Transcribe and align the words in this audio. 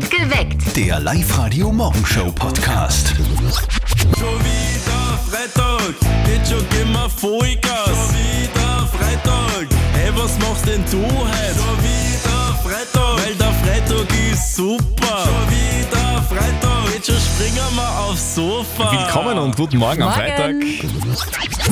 Geweckt. 0.00 0.74
Der 0.76 0.98
Live-Radio-Morgenshow-Podcast. 1.00 3.14
Schon 4.18 4.38
wieder 4.40 5.18
Freitag, 5.30 5.94
geht 6.24 6.48
schon 6.48 6.64
immer 6.80 7.10
Vollgas. 7.10 7.84
Schon 7.84 8.14
wieder 8.14 8.88
Freitag, 8.98 9.66
hey, 9.92 10.10
was 10.14 10.38
machst 10.38 10.66
denn 10.66 10.82
du 10.90 11.02
heute? 11.04 11.54
Schon 11.58 11.78
wieder 11.82 12.58
Freitag, 12.62 13.18
weil 13.24 13.34
der 13.34 13.52
Freitag 13.52 14.06
ist 14.32 14.56
super. 14.56 15.24
Schon 15.24 15.50
wieder 15.50 16.01
Freitag, 16.22 16.94
jetzt 16.94 17.06
schon 17.06 17.16
springen 17.16 17.74
wir 17.74 17.98
aufs 18.00 18.34
Sofa. 18.34 18.92
Willkommen 18.92 19.38
und 19.38 19.56
guten 19.56 19.78
Morgen, 19.78 20.02
am. 20.02 20.12
Freitag. 20.12 20.54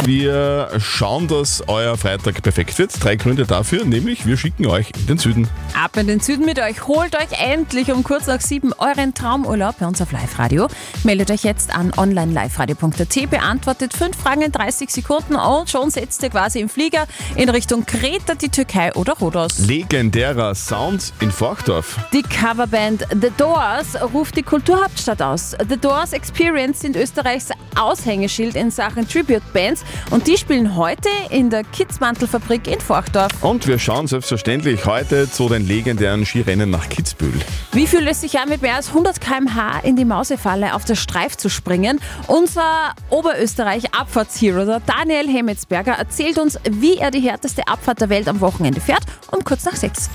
Wir 0.04 0.70
schauen, 0.78 1.28
dass 1.28 1.62
euer 1.66 1.96
Freitag 1.96 2.42
perfekt 2.42 2.78
wird. 2.78 2.92
Drei 3.02 3.16
Gründe 3.16 3.46
dafür, 3.46 3.84
nämlich 3.84 4.26
wir 4.26 4.36
schicken 4.36 4.66
euch 4.66 4.90
in 4.98 5.06
den 5.06 5.18
Süden. 5.18 5.48
Ab 5.74 5.96
in 5.96 6.06
den 6.06 6.20
Süden 6.20 6.44
mit 6.44 6.58
euch. 6.58 6.86
Holt 6.86 7.16
euch 7.16 7.40
endlich 7.40 7.92
um 7.92 8.02
kurz 8.02 8.26
nach 8.26 8.40
sieben 8.40 8.72
euren 8.78 9.14
Traumurlaub 9.14 9.78
bei 9.78 9.86
uns 9.86 10.00
auf 10.00 10.12
Live-Radio. 10.12 10.68
Meldet 11.04 11.30
euch 11.30 11.44
jetzt 11.44 11.74
an 11.74 11.92
online-liveradio.at, 11.96 13.30
beantwortet 13.30 13.92
fünf 13.94 14.16
Fragen 14.16 14.42
in 14.42 14.52
30 14.52 14.90
Sekunden 14.90 15.36
und 15.36 15.70
schon 15.70 15.90
setzt 15.90 16.22
ihr 16.22 16.30
quasi 16.30 16.60
im 16.60 16.68
Flieger 16.68 17.06
in 17.36 17.48
Richtung 17.48 17.86
Kreta, 17.86 18.34
die 18.34 18.48
Türkei 18.48 18.92
oder 18.94 19.14
Rhodos. 19.14 19.58
Legendärer 19.58 20.54
Sound 20.54 21.12
in 21.20 21.30
Forchdorf. 21.30 21.98
Die 22.12 22.22
Coverband 22.22 23.06
The 23.10 23.30
Doors 23.36 24.00
ruft 24.12 24.36
die 24.36 24.39
Kulturhauptstadt 24.42 25.20
aus. 25.20 25.56
The 25.68 25.76
Doors 25.76 26.12
Experience 26.12 26.80
sind 26.80 26.96
Österreichs 26.96 27.50
Aushängeschild 27.76 28.56
in 28.56 28.70
Sachen 28.70 29.06
Tribute-Bands 29.06 29.84
und 30.10 30.26
die 30.26 30.36
spielen 30.36 30.76
heute 30.76 31.08
in 31.30 31.50
der 31.50 31.62
Kitzmantelfabrik 31.64 32.66
in 32.66 32.80
Forchdorf. 32.80 33.30
Und 33.42 33.66
wir 33.66 33.78
schauen 33.78 34.06
selbstverständlich 34.06 34.86
heute 34.86 35.30
zu 35.30 35.48
den 35.48 35.66
legendären 35.66 36.24
Skirennen 36.24 36.70
nach 36.70 36.88
Kitzbühel. 36.88 37.40
Wie 37.72 37.86
fühlt 37.86 38.08
es 38.08 38.22
sich 38.22 38.38
an, 38.38 38.48
mit 38.48 38.62
mehr 38.62 38.76
als 38.76 38.88
100 38.88 39.20
km/h 39.20 39.80
in 39.80 39.96
die 39.96 40.04
Mausefalle 40.06 40.74
auf 40.74 40.84
der 40.84 40.94
Streif 40.96 41.36
zu 41.36 41.48
springen? 41.50 42.00
Unser 42.26 42.94
Oberösterreich-Abfahrtshero, 43.10 44.80
Daniel 44.86 45.28
Hemmetsberger, 45.28 45.92
erzählt 45.92 46.38
uns, 46.38 46.58
wie 46.68 46.96
er 46.96 47.10
die 47.10 47.20
härteste 47.20 47.68
Abfahrt 47.68 48.00
der 48.00 48.08
Welt 48.08 48.28
am 48.28 48.40
Wochenende 48.40 48.80
fährt, 48.80 49.02
um 49.30 49.44
kurz 49.44 49.64
nach 49.64 49.76
sechs. 49.76 50.08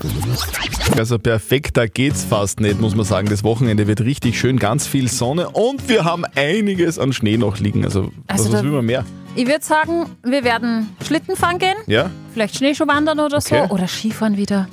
Also 0.97 1.19
perfekter 1.19 1.87
geht's 1.87 2.23
fast 2.23 2.59
nicht, 2.59 2.81
muss 2.81 2.95
man 2.95 3.05
sagen. 3.05 3.29
Das 3.29 3.43
Wochenende 3.43 3.87
wird 3.87 4.01
richtig 4.01 4.14
schön, 4.39 4.57
ganz 4.59 4.87
viel 4.87 5.07
Sonne 5.07 5.49
und 5.49 5.87
wir 5.89 6.03
haben 6.05 6.23
einiges 6.35 6.97
an 6.99 7.13
Schnee 7.13 7.37
noch 7.37 7.59
liegen. 7.59 7.83
Also, 7.85 8.11
Also 8.27 8.51
was, 8.51 8.63
will 8.63 8.71
man 8.71 8.85
mehr? 8.85 9.05
Ich 9.35 9.45
würde 9.47 9.63
sagen, 9.63 10.05
wir 10.23 10.43
werden 10.43 10.95
Schlitten 11.05 11.35
fahren 11.35 11.59
gehen, 11.59 11.75
Ja? 11.87 12.09
vielleicht 12.33 12.55
Schneeschuh 12.55 12.87
wandern 12.87 13.19
oder 13.19 13.37
Okay. 13.37 13.65
so, 13.67 13.73
oder 13.73 13.87
Skifahren 13.87 14.37
wieder. 14.37 14.67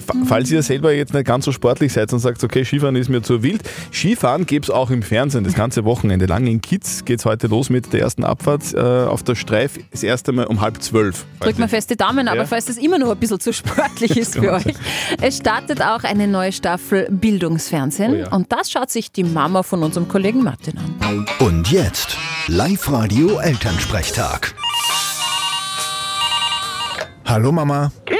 Fa- 0.00 0.14
Falls 0.26 0.50
ihr 0.50 0.62
selber 0.62 0.92
jetzt 0.92 1.14
nicht 1.14 1.26
ganz 1.26 1.44
so 1.44 1.52
sportlich 1.52 1.92
seid 1.92 2.12
und 2.12 2.18
sagt, 2.18 2.42
okay, 2.44 2.64
Skifahren 2.64 2.96
ist 2.96 3.08
mir 3.08 3.22
zu 3.22 3.42
wild, 3.42 3.62
Skifahren 3.92 4.46
gibt's 4.46 4.70
auch 4.70 4.90
im 4.90 5.02
Fernsehen 5.02 5.44
das 5.44 5.54
ganze 5.54 5.84
Wochenende 5.84 6.26
lang. 6.26 6.46
In 6.46 6.60
Kitz 6.60 7.04
geht's 7.04 7.24
heute 7.24 7.46
los 7.48 7.70
mit 7.70 7.92
der 7.92 8.00
ersten 8.00 8.24
Abfahrt 8.24 8.74
äh, 8.74 8.78
auf 8.78 9.22
der 9.22 9.34
Streif, 9.34 9.78
das 9.90 10.02
erste 10.02 10.32
Mal 10.32 10.46
um 10.46 10.60
halb 10.60 10.82
zwölf. 10.82 11.24
Drückt 11.40 11.58
mal 11.58 11.68
fest 11.68 11.90
die 11.90 11.96
Daumen, 11.96 12.28
aber 12.28 12.38
Ja. 12.40 12.46
falls 12.46 12.66
das 12.66 12.76
immer 12.76 12.98
noch 12.98 13.10
ein 13.10 13.18
bisschen 13.18 13.40
zu 13.40 13.52
sportlich 13.52 14.16
ist 14.16 14.34
für 14.38 14.52
euch. 14.52 14.74
Es 15.20 15.36
startet 15.38 15.82
auch 15.82 16.04
eine 16.04 16.26
neue 16.28 16.52
Staffel 16.52 17.06
Bildungsfernsehen 17.10 18.12
Oh 18.12 18.16
ja. 18.16 18.28
und 18.32 18.50
das 18.52 18.70
schaut 18.70 18.90
sich 18.90 19.10
die 19.12 19.24
Mama 19.24 19.62
von 19.62 19.82
unserem 19.82 20.08
Kollegen 20.08 20.42
Martin 20.42 20.74
an. 20.78 21.26
Und 21.38 21.70
jetzt 21.70 22.16
Live-Radio 22.46 23.38
Elternsprechtag. 23.38 24.54
Hallo 27.26 27.52
Mama, 27.52 27.92
Grüß 28.06 28.17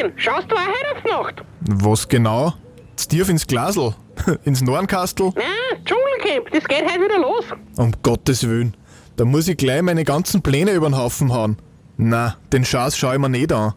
Martin. 0.00 0.12
Schaust 0.16 0.50
du 0.50 0.54
auch 0.56 0.60
heute 0.60 0.96
auf 0.96 1.02
die 1.04 1.10
Nacht? 1.10 1.42
was 1.60 2.08
genau? 2.08 2.54
Stief 2.98 3.28
ins 3.28 3.46
Glasl? 3.46 3.94
ins 4.44 4.62
Nornkastel? 4.62 5.32
Nein, 5.34 5.84
Dschungelcamp, 5.84 6.50
das 6.50 6.64
geht 6.64 6.84
heute 6.84 7.04
wieder 7.04 7.18
los. 7.18 7.44
Um 7.76 7.92
Gottes 8.02 8.46
Willen, 8.48 8.76
da 9.16 9.24
muss 9.24 9.48
ich 9.48 9.56
gleich 9.56 9.82
meine 9.82 10.04
ganzen 10.04 10.42
Pläne 10.42 10.72
über 10.72 10.88
den 10.88 10.96
Haufen 10.96 11.32
hauen. 11.32 11.56
Na, 11.96 12.36
den 12.52 12.64
Schatz 12.64 12.96
schau 12.96 13.12
ich 13.12 13.18
mir 13.18 13.28
nicht 13.28 13.52
an. 13.52 13.74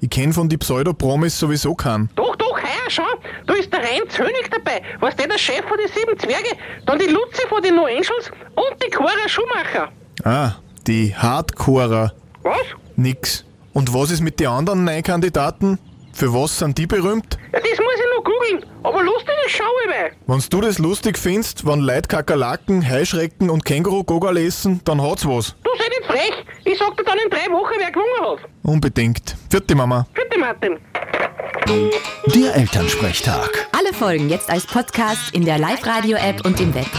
Ich 0.00 0.10
kenn 0.10 0.32
von 0.32 0.48
die 0.48 0.58
Pseudo-Promis 0.58 1.38
sowieso 1.38 1.74
keinen. 1.74 2.10
Doch, 2.16 2.34
doch, 2.36 2.58
heuer 2.58 2.90
schon. 2.90 3.04
Da 3.46 3.54
ist 3.54 3.72
der 3.72 3.80
Rein 3.80 4.02
Zönig 4.08 4.50
dabei. 4.50 4.82
Was 5.00 5.14
der, 5.16 5.28
der 5.28 5.38
Chef 5.38 5.64
von 5.66 5.78
den 5.78 5.88
Sieben 5.88 6.18
Zwerge, 6.18 6.56
dann 6.86 6.98
die 6.98 7.06
Luzi 7.06 7.46
von 7.48 7.62
den 7.62 7.76
No 7.76 7.84
Angels 7.84 8.30
und 8.54 8.82
die 8.84 8.90
Cora 8.90 9.28
Schumacher. 9.28 9.92
Ah, 10.24 10.52
die 10.86 11.14
Hardcorer. 11.14 12.12
Was? 12.42 12.66
Nix. 12.96 13.44
Und 13.72 13.94
was 13.94 14.10
ist 14.10 14.20
mit 14.20 14.38
den 14.40 14.48
anderen 14.48 14.84
neuen 14.84 15.02
Kandidaten? 15.02 15.78
Für 16.12 16.32
was 16.34 16.58
sind 16.58 16.76
die 16.76 16.86
berühmt? 16.86 17.38
Ja, 17.52 17.58
das 17.60 17.78
muss 17.78 17.94
ich 17.96 18.16
noch 18.16 18.24
googeln. 18.24 18.66
Aber 18.82 19.02
lustig 19.02 19.32
ist 19.46 19.52
schau 19.56 19.64
ich 19.84 19.90
mal. 19.90 20.10
Wenn 20.26 20.44
du 20.50 20.60
das 20.60 20.78
lustig 20.78 21.16
findest, 21.18 21.66
wenn 21.66 21.80
Leute 21.80 22.08
Kakerlaken, 22.08 22.88
Heuschrecken 22.88 23.48
und 23.48 23.64
Känguru-Gogol 23.64 24.36
essen, 24.36 24.82
dann 24.84 25.00
hat's 25.00 25.26
was. 25.26 25.54
Du 25.64 25.70
sei 25.78 25.88
nicht 25.88 26.04
frech. 26.06 26.44
Ich 26.64 26.78
sag 26.78 26.96
dir 26.98 27.04
dann 27.04 27.18
in 27.24 27.30
drei 27.30 27.50
Wochen, 27.50 27.72
wer 27.78 27.90
gewonnen 27.90 28.38
hat. 28.40 28.48
Unbedingt. 28.62 29.36
Vierte 29.48 29.74
Mama. 29.74 30.06
Bitte, 30.12 30.38
Martin. 30.38 30.78
Der 32.34 32.56
Elternsprechtag. 32.56 33.68
Alle 33.72 33.94
Folgen 33.94 34.28
jetzt 34.28 34.50
als 34.50 34.66
Podcast 34.66 35.34
in 35.34 35.46
der 35.46 35.58
Live-Radio-App 35.58 36.44
und 36.44 36.60
im 36.60 36.74
Web. 36.74 36.90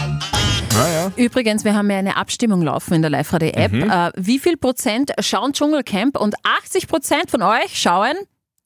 Naja. 0.73 1.11
Übrigens, 1.15 1.63
wir 1.63 1.75
haben 1.75 1.89
ja 1.89 1.97
eine 1.97 2.17
Abstimmung 2.17 2.61
laufen 2.61 2.93
in 2.93 3.01
der 3.01 3.11
Live-Radio-App. 3.11 3.73
Äh, 3.73 4.11
wie 4.15 4.39
viel 4.39 4.57
Prozent 4.57 5.11
schauen 5.19 5.53
Dschungelcamp 5.53 6.17
und 6.17 6.35
80 6.43 6.87
Prozent 6.87 7.29
von 7.31 7.41
euch 7.41 7.79
schauen 7.79 8.15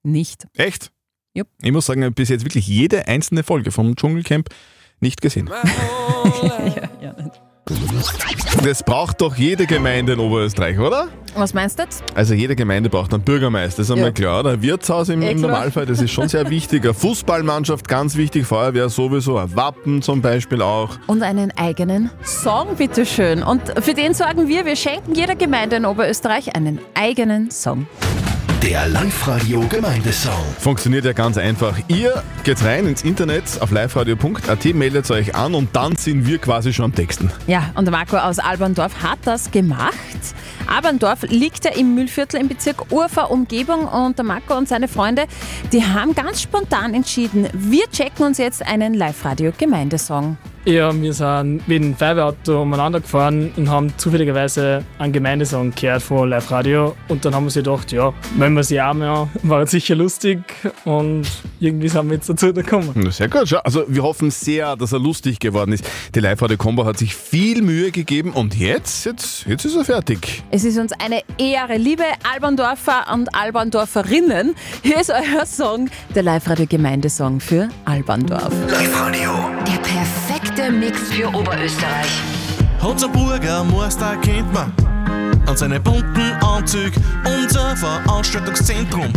nicht. 0.04 0.48
Echt? 0.56 0.92
Jupp. 1.34 1.48
Ich 1.62 1.72
muss 1.72 1.86
sagen, 1.86 2.02
ich 2.02 2.06
habe 2.06 2.16
bis 2.16 2.30
jetzt 2.30 2.46
wirklich 2.46 2.68
jede 2.68 3.08
einzelne 3.08 3.44
Folge 3.44 3.72
vom 3.72 3.96
Dschungelcamp 3.96 4.50
nicht 5.00 5.22
gesehen. 5.22 5.50
Das 8.64 8.84
braucht 8.84 9.22
doch 9.22 9.36
jede 9.36 9.66
Gemeinde 9.66 10.14
in 10.14 10.20
Oberösterreich, 10.20 10.80
oder? 10.80 11.08
Was 11.36 11.54
meinst 11.54 11.78
du 11.78 11.84
jetzt? 11.84 12.04
Also 12.16 12.34
jede 12.34 12.56
Gemeinde 12.56 12.90
braucht 12.90 13.14
einen 13.14 13.22
Bürgermeister, 13.24 13.78
das 13.82 13.88
ist 13.88 13.92
einmal 13.92 14.08
Ja. 14.10 14.14
klar. 14.14 14.40
Oder? 14.40 14.52
Ein 14.52 14.62
Wirtshaus 14.62 15.10
im, 15.10 15.22
im. 15.22 15.40
Normalfall, 15.42 15.86
das 15.86 16.02
ist 16.02 16.12
schon 16.12 16.28
sehr 16.30 16.50
wichtig. 16.50 16.84
Eine 16.84 16.94
Fußballmannschaft, 16.96 17.88
ganz 17.88 18.16
wichtig. 18.18 18.46
Feuerwehr 18.48 18.90
sowieso, 18.90 19.38
ein 19.38 19.56
Wappen 19.56 20.02
zum 20.02 20.22
Beispiel 20.22 20.62
auch. 20.62 20.98
Und 21.08 21.22
einen 21.22 21.52
eigenen 21.58 22.10
Song, 22.24 22.76
bitteschön. 22.76 23.44
Und 23.44 23.62
für 23.82 23.94
den 23.94 24.14
sorgen 24.14 24.48
wir, 24.48 24.66
wir 24.66 24.76
schenken 24.76 25.14
jeder 25.14 25.36
Gemeinde 25.36 25.76
in 25.76 25.86
Oberösterreich 25.86 26.56
einen 26.56 26.80
eigenen 26.96 27.52
Song. 27.52 27.86
Der 28.64 28.88
Live-Radio 28.88 29.62
Gemeindesong. 29.68 30.44
Funktioniert 30.58 31.06
ja 31.06 31.14
ganz 31.14 31.38
einfach. 31.38 31.78
Ihr 31.88 32.24
geht 32.44 32.64
rein 32.64 32.88
ins 32.88 33.04
Internet 33.04 33.44
auf 33.62 33.70
liveradio.at, 33.70 34.66
meldet 34.74 35.12
euch 35.12 35.36
an 35.36 35.54
und 35.54 35.76
dann 35.76 35.96
sind 35.96 36.26
wir 36.26 36.40
quasi 36.40 36.74
schon 36.74 36.86
am 36.86 36.96
Texten. 36.96 37.32
Ja, 37.46 37.70
und 37.76 37.86
der 37.86 37.92
Marco 37.92 38.18
aus 38.18 38.40
Alberndorf 38.40 39.04
hat 39.04 39.20
das 39.26 39.52
gemacht. 39.52 39.94
Alberndorf 40.66 41.22
liegt 41.30 41.66
ja 41.66 41.72
im 41.72 41.94
Mühlviertel 41.94 42.42
im 42.42 42.48
Bezirk 42.48 42.92
Urfer 42.92 43.30
Umgebung 43.30 43.88
und 43.88 44.18
der 44.18 44.26
Marco 44.26 44.58
und 44.58 44.68
seine 44.68 44.88
Freunde, 44.88 45.26
die 45.72 45.86
haben 45.86 46.16
ganz 46.16 46.42
spontan 46.42 46.96
entschieden, 46.96 47.48
wir 47.54 47.88
checken 47.92 48.26
uns 48.26 48.40
jetzt 48.40 48.64
einen 48.66 48.96
Live-Radio-Gemeindesong. 48.96 50.36
Ja, 50.68 50.94
wir 50.94 51.14
sind 51.14 51.66
mit 51.66 51.82
dem 51.82 51.96
Feuerwehrauto 51.96 52.62
umeinander 52.64 53.00
gefahren 53.00 53.54
und 53.56 53.70
haben 53.70 53.94
zufälligerweise 53.96 54.84
einen 55.00 55.14
Gemeindesong 55.14 55.74
gehört 55.74 56.02
von 56.04 56.30
Live 56.30 56.52
Radio. 56.52 56.94
Und 57.08 57.24
dann 57.24 57.34
haben 57.34 57.46
wir 57.46 57.52
sich 57.52 57.64
gedacht, 57.64 57.90
ja, 57.94 58.14
wenn 58.36 58.52
wir 58.54 58.66
sie 58.66 58.82
auch 58.82 58.94
mal, 58.94 59.30
war 59.44 59.66
sicher 59.66 59.96
lustig. 59.96 60.40
Und 60.84 61.26
irgendwie 61.62 61.88
sind 61.88 62.10
wir 62.10 62.16
jetzt 62.16 62.28
dazu 62.28 62.52
gekommen. 62.54 62.92
Na, 62.96 63.12
Sehr 63.12 63.30
gut. 63.30 63.48
schau. 63.48 63.60
Also 63.64 63.86
wir 63.88 64.04
hoffen 64.04 64.30
sehr, 64.30 64.76
dass 64.76 64.92
er 64.92 65.00
lustig 65.00 65.40
geworden 65.40 65.72
ist. 65.72 65.90
Die 66.14 66.20
Live-Radio-Combo 66.20 66.84
hat 66.84 66.98
sich 66.98 67.16
viel 67.16 67.62
Mühe 67.62 67.92
gegeben 67.92 68.32
und 68.32 68.54
jetzt, 68.54 69.06
jetzt, 69.06 69.46
jetzt 69.48 69.64
ist 69.64 69.78
er 69.78 69.86
fertig. 69.86 70.44
Es 70.52 70.66
ist 70.66 70.78
uns 70.78 70.92
eine 71.00 71.22
Ehre, 71.38 71.78
liebe 71.78 72.04
Alberndorfer 72.30 73.06
und 73.14 73.34
Alberndorferinnen. 73.34 74.54
Hier 74.84 75.00
ist 75.00 75.12
euer 75.12 75.46
Song, 75.46 75.90
der 76.14 76.24
Live-Radio-Gemeindesong 76.24 77.40
für 77.40 77.70
Alberndorf. 77.86 78.52
Live-Radio. 78.70 79.32
Der 79.66 79.78
perfekte 79.80 80.57
Mix 80.58 81.00
für 81.12 81.28
Oberösterreich. 81.28 82.10
Unser 82.82 83.10
Bürgermeister 83.10 84.18
kennt 84.18 84.52
man 84.52 84.74
an 85.46 85.56
seinen 85.56 85.82
bunten 85.84 86.32
Anzug, 86.44 86.92
unser 87.24 87.78
Veranstaltungszentrum. 87.78 89.14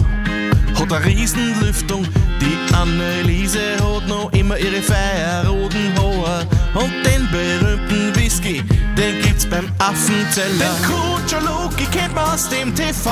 Hat 0.79 0.93
eine 0.93 1.05
Riesenlüftung, 1.07 2.07
die 2.41 2.75
Anneliese 2.75 3.77
hat 3.81 4.07
noch 4.07 4.31
immer 4.33 4.59
ihre 4.59 4.83
feierroten 4.83 5.95
Haare. 5.97 6.47
Und 6.75 6.93
den 7.07 7.27
berühmten 7.31 8.15
Whisky, 8.17 8.63
den 8.97 9.23
gibt's 9.23 9.47
beim 9.47 9.69
Affenzeller. 9.79 10.75
Den 10.77 10.85
Kutscher 10.85 11.41
Loki 11.41 11.87
kennt 11.87 12.15
man 12.15 12.35
aus 12.35 12.51
dem 12.51 12.75
TV, 12.75 13.11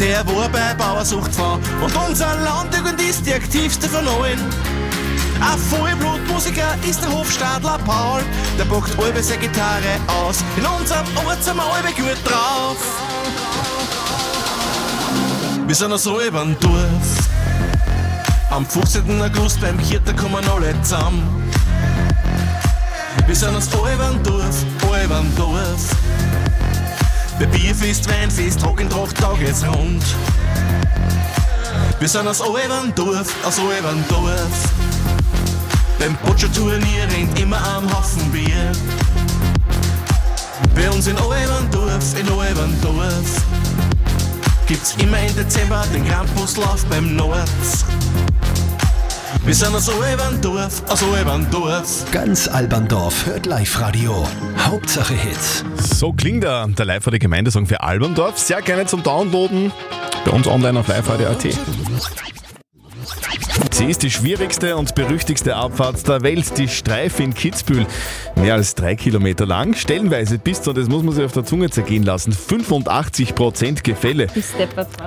der 0.00 0.26
war 0.26 0.48
bei 0.48 0.74
Bauersucht 0.74 1.34
vor. 1.34 1.60
Und 1.82 1.94
unser 2.08 2.34
Landjugend 2.40 3.00
ist 3.02 3.26
die 3.26 3.34
aktivste 3.34 3.88
von 3.88 4.08
allen. 4.08 4.40
Ein 5.42 5.58
Vollblutmusiker 5.58 6.76
ist 6.88 7.02
der 7.02 7.10
Hofstadler 7.10 7.78
Paul, 7.84 8.22
der 8.58 8.64
packt 8.64 8.96
alle 8.98 9.22
seine 9.22 9.40
Gitarre 9.40 9.98
aus. 10.06 10.44
In 10.56 10.64
unserem 10.64 11.06
Ort 11.26 11.42
sind 11.42 11.56
wir 11.56 11.64
alle 11.64 11.92
gut 11.92 12.18
drauf. 12.24 12.76
Wir 15.66 15.74
sind 15.74 15.92
aus 15.92 16.06
Räubern 16.06 16.56
Dorf, 16.60 17.28
Am 18.50 18.64
15. 18.64 19.20
August 19.20 19.60
beim 19.60 19.78
Kirta 19.78 20.12
kommen 20.12 20.46
alle 20.48 20.80
zusammen. 20.82 21.22
Wir 23.26 23.34
sind 23.34 23.56
aus 23.56 23.68
Alberndorf, 23.74 24.64
Alberndorf. 24.92 25.96
Bei 27.38 27.46
Bierfest, 27.46 28.08
Weinfest, 28.08 28.60
geht's 29.38 29.66
rund. 29.66 30.04
Wir 31.98 32.08
sind 32.08 32.28
aus 32.28 32.40
Alberndorf, 32.40 33.34
aus 33.44 33.58
Alberndorf. 33.58 34.91
Beim 36.02 36.16
Boccia-Turnier 36.26 37.04
rennt 37.12 37.38
immer 37.38 37.58
ein 37.58 37.96
Haufen 37.96 38.28
Bier. 38.32 38.72
Bei 40.74 40.90
uns 40.90 41.06
in 41.06 41.16
Alberndorf, 41.16 42.18
in 42.18 42.28
Alberndorf 42.28 43.46
gibt's 44.66 44.96
immer 45.00 45.20
im 45.20 45.32
Dezember 45.36 45.84
den 45.94 46.04
Krampuslauf 46.04 46.84
beim 46.86 47.14
Nord. 47.14 47.48
Wir 49.44 49.54
sind 49.54 49.76
aus 49.76 49.88
Alberndorf, 49.88 50.82
aus 50.88 51.04
Alberndorf. 51.04 52.10
Ganz 52.10 52.48
Alberndorf 52.48 53.24
hört 53.26 53.46
Live-Radio. 53.46 54.26
Hauptsache 54.58 55.14
Hits. 55.14 55.64
So 55.76 56.12
klingt 56.12 56.42
der, 56.42 56.66
der 56.66 56.84
live 56.84 57.06
radio 57.06 57.20
Gemeindesong 57.20 57.66
für 57.66 57.80
Alberndorf. 57.80 58.38
Sehr 58.38 58.60
gerne 58.60 58.86
zum 58.86 59.04
Downloaden. 59.04 59.70
Bei 60.24 60.32
uns 60.32 60.48
online 60.48 60.80
auf 60.80 60.88
liveradio.at. 60.88 62.31
Sie 63.72 63.86
ist 63.86 64.02
die 64.02 64.10
schwierigste 64.10 64.76
und 64.76 64.94
berüchtigste 64.94 65.56
Abfahrt 65.56 66.06
der 66.06 66.22
Welt, 66.22 66.58
die 66.58 66.68
Streife 66.68 67.22
in 67.22 67.32
Kitzbühel. 67.32 67.86
Mehr 68.36 68.54
als 68.54 68.74
drei 68.74 68.94
Kilometer 68.96 69.46
lang, 69.46 69.74
stellenweise 69.74 70.38
bis 70.38 70.60
zu, 70.60 70.74
das 70.74 70.88
muss 70.88 71.02
man 71.02 71.14
sich 71.14 71.24
auf 71.24 71.32
der 71.32 71.44
Zunge 71.44 71.70
zergehen 71.70 72.02
lassen, 72.02 72.32
85 72.32 73.34
Prozent 73.34 73.82
Gefälle. 73.82 74.26